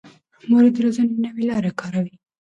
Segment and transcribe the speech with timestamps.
[0.49, 2.15] مور یې د روزنې نوې لارې کاروي.